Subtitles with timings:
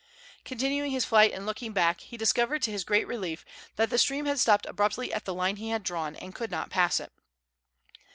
[0.43, 4.25] Continuing his flight and looking back, he discovered, to his great relief, that the stream
[4.25, 7.11] had stopped abruptly at the line he had drawn, and could not pass it.